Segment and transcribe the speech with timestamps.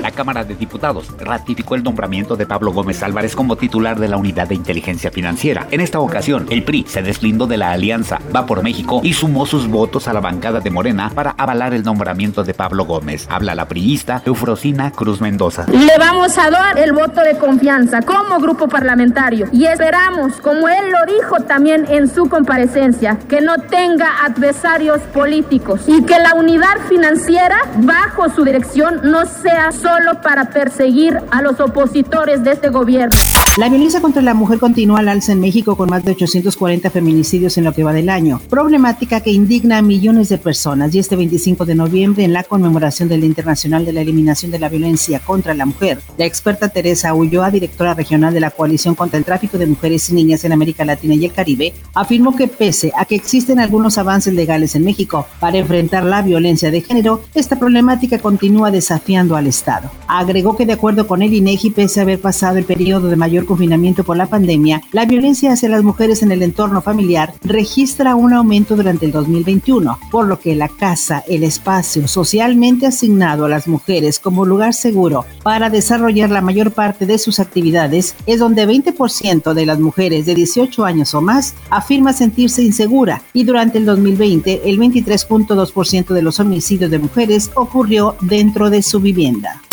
[0.00, 4.16] La Cámara de Diputados ratificó el nombramiento de Pablo Gómez Álvarez como titular de la
[4.16, 5.66] Unidad de Inteligencia Financiera.
[5.70, 9.46] En esta ocasión, el PRI se deslindó de la alianza Va por México y sumó
[9.46, 13.26] sus votos a la bancada de Morena para avalar el nombramiento de Pablo Gómez.
[13.28, 15.66] Habla la priista Eufrosina Cruz Mendoza.
[15.68, 20.90] Le vamos a dar el voto de confianza como grupo parlamentario y esperamos, como él
[20.92, 26.78] lo dijo también en su comparecencia, que no tenga adversarios políticos y que la unidad
[26.88, 32.68] financiera bajo su dirección no sea solo solo para perseguir a los opositores de este
[32.68, 33.16] gobierno.
[33.56, 37.56] La violencia contra la mujer continúa al alza en México con más de 840 feminicidios
[37.56, 41.16] en lo que va del año, problemática que indigna a millones de personas y este
[41.16, 45.54] 25 de noviembre en la conmemoración del Internacional de la Eliminación de la Violencia contra
[45.54, 49.66] la Mujer, la experta Teresa Ulloa, directora regional de la Coalición contra el Tráfico de
[49.66, 53.58] Mujeres y Niñas en América Latina y el Caribe, afirmó que pese a que existen
[53.58, 59.34] algunos avances legales en México para enfrentar la violencia de género, esta problemática continúa desafiando
[59.34, 59.77] al Estado.
[60.06, 63.44] Agregó que de acuerdo con el INEGI, pese a haber pasado el periodo de mayor
[63.44, 68.32] confinamiento por la pandemia, la violencia hacia las mujeres en el entorno familiar registra un
[68.32, 73.68] aumento durante el 2021, por lo que la casa, el espacio socialmente asignado a las
[73.68, 79.54] mujeres como lugar seguro para desarrollar la mayor parte de sus actividades, es donde 20%
[79.54, 84.62] de las mujeres de 18 años o más afirma sentirse insegura y durante el 2020
[84.64, 89.60] el 23.2% de los homicidios de mujeres ocurrió dentro de su vivienda.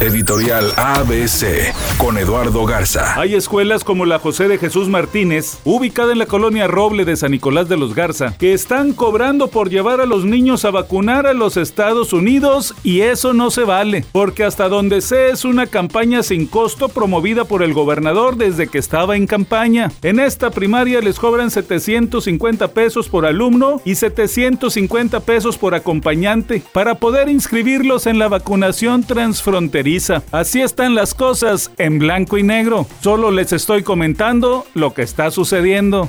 [0.00, 3.20] Editorial ABC con Eduardo Garza.
[3.20, 7.30] Hay escuelas como la José de Jesús Martínez, ubicada en la colonia Roble de San
[7.30, 11.34] Nicolás de los Garza, que están cobrando por llevar a los niños a vacunar a
[11.34, 16.22] los Estados Unidos y eso no se vale, porque hasta donde sé es una campaña
[16.22, 19.92] sin costo promovida por el gobernador desde que estaba en campaña.
[20.02, 26.96] En esta primaria les cobran 750 pesos por alumno y 750 pesos por acompañante para
[26.96, 29.91] poder inscribirlos en la vacunación transfronteriza
[30.30, 32.86] Así están las cosas en blanco y negro.
[33.02, 36.08] Solo les estoy comentando lo que está sucediendo.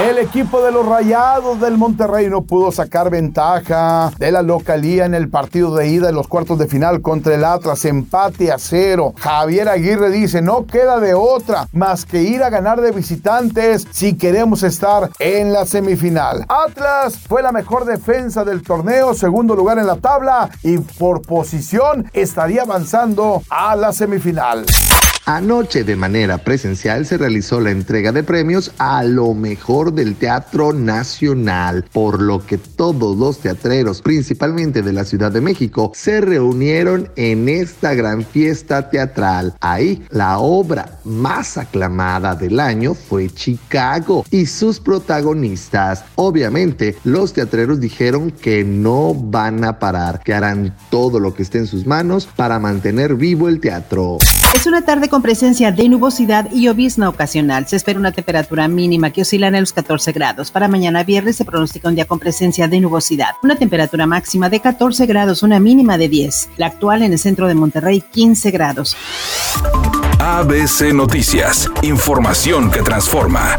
[0.00, 5.14] El equipo de los Rayados del Monterrey no pudo sacar ventaja de la localía en
[5.14, 7.84] el partido de ida de los cuartos de final contra el Atlas.
[7.84, 9.12] Empate a cero.
[9.18, 14.16] Javier Aguirre dice, no queda de otra más que ir a ganar de visitantes si
[14.16, 16.46] queremos estar en la semifinal.
[16.48, 22.10] Atlas fue la mejor defensa del torneo, segundo lugar en la tabla y por posición
[22.14, 24.64] estaría avanzando a la semifinal.
[25.24, 30.72] Anoche de manera presencial se realizó la entrega de premios a lo mejor del Teatro
[30.72, 37.08] Nacional, por lo que todos los teatreros, principalmente de la Ciudad de México, se reunieron
[37.14, 39.54] en esta gran fiesta teatral.
[39.60, 46.04] Ahí la obra más aclamada del año fue Chicago y sus protagonistas.
[46.16, 51.58] Obviamente los teatreros dijeron que no van a parar, que harán todo lo que esté
[51.58, 54.18] en sus manos para mantener vivo el teatro.
[54.54, 57.68] Es una tarde con presencia de nubosidad y llovizna ocasional.
[57.68, 60.50] Se espera una temperatura mínima que oscila en los 14 grados.
[60.50, 63.34] Para mañana viernes se pronostica un día con presencia de nubosidad.
[63.42, 66.52] Una temperatura máxima de 14 grados, una mínima de 10.
[66.56, 68.96] La actual en el centro de Monterrey, 15 grados.
[70.18, 71.70] ABC Noticias.
[71.82, 73.58] Información que transforma.